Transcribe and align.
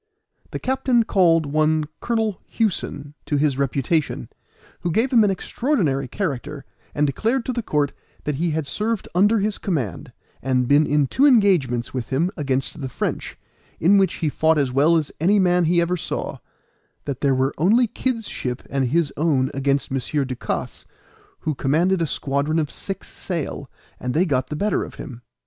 The 0.49 0.57
captain 0.57 1.03
called 1.03 1.45
one 1.45 1.83
Colonel 1.99 2.41
Hewson 2.47 3.13
to 3.27 3.37
his 3.37 3.59
reputation, 3.59 4.29
who 4.79 4.89
gave 4.89 5.13
him 5.13 5.23
an 5.23 5.29
extraordinary 5.29 6.07
character, 6.07 6.65
and 6.95 7.05
declared 7.05 7.45
to 7.45 7.53
the 7.53 7.61
court 7.61 7.93
that 8.23 8.37
he 8.37 8.49
had 8.49 8.65
served 8.65 9.07
under 9.13 9.37
his 9.37 9.59
command, 9.59 10.11
and 10.41 10.67
been 10.67 10.87
in 10.87 11.05
two 11.05 11.27
engagements 11.27 11.93
with 11.93 12.09
him 12.09 12.31
against 12.35 12.81
the 12.81 12.89
French, 12.89 13.37
in 13.79 13.99
which 13.99 14.15
he 14.15 14.29
fought 14.29 14.57
as 14.57 14.71
well 14.71 14.97
as 14.97 15.11
any 15.21 15.37
man 15.37 15.65
he 15.65 15.79
ever 15.79 15.95
saw; 15.95 16.39
that 17.05 17.21
there 17.21 17.35
were 17.35 17.53
only 17.59 17.85
Kid's 17.85 18.27
ship 18.27 18.63
and 18.71 18.85
his 18.85 19.13
own 19.17 19.51
against 19.53 19.91
Monsieur 19.91 20.25
du 20.25 20.35
Cass, 20.35 20.83
who 21.41 21.53
commanded 21.53 22.01
a 22.01 22.07
squadron 22.07 22.57
of 22.57 22.71
six 22.71 23.07
sail, 23.07 23.69
and 23.99 24.15
they 24.15 24.25
got 24.25 24.47
the 24.47 24.55
better 24.55 24.83
of 24.83 24.95
him. 24.95 25.21